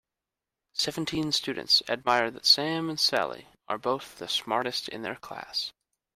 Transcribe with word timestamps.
Seventeen 0.73 1.31
students 1.31 1.83
admired 1.87 2.33
that 2.33 2.47
Sam 2.47 2.89
and 2.89 2.99
Sally 2.99 3.49
are 3.67 3.77
both 3.77 4.17
the 4.17 4.27
smartest 4.27 4.89
in 4.89 5.03
their 5.03 5.13
class. 5.17 5.73